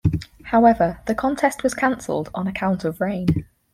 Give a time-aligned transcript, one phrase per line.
[0.45, 3.27] However, the contest was canceled on account of rain.